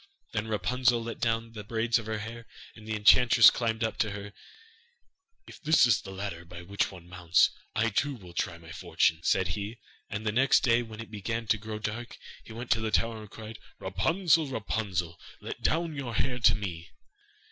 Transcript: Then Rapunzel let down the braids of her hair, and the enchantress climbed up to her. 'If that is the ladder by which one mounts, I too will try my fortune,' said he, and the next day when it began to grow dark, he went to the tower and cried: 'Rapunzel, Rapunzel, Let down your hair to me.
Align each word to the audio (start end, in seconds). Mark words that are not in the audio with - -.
Then 0.31 0.47
Rapunzel 0.47 1.03
let 1.03 1.19
down 1.19 1.51
the 1.51 1.63
braids 1.63 1.99
of 1.99 2.07
her 2.07 2.17
hair, 2.17 2.47
and 2.75 2.87
the 2.87 2.95
enchantress 2.95 3.51
climbed 3.51 3.83
up 3.83 3.99
to 3.99 4.09
her. 4.09 4.33
'If 5.45 5.61
that 5.61 5.85
is 5.85 6.01
the 6.01 6.09
ladder 6.09 6.43
by 6.43 6.63
which 6.63 6.91
one 6.91 7.07
mounts, 7.07 7.51
I 7.75 7.91
too 7.91 8.15
will 8.15 8.33
try 8.33 8.57
my 8.57 8.71
fortune,' 8.71 9.21
said 9.21 9.49
he, 9.49 9.77
and 10.09 10.25
the 10.25 10.31
next 10.31 10.61
day 10.61 10.81
when 10.81 11.01
it 11.01 11.11
began 11.11 11.45
to 11.49 11.57
grow 11.59 11.77
dark, 11.77 12.17
he 12.43 12.51
went 12.51 12.71
to 12.71 12.81
the 12.81 12.89
tower 12.89 13.21
and 13.21 13.29
cried: 13.29 13.59
'Rapunzel, 13.77 14.47
Rapunzel, 14.47 15.19
Let 15.39 15.61
down 15.61 15.93
your 15.95 16.15
hair 16.15 16.39
to 16.39 16.55
me. 16.55 16.89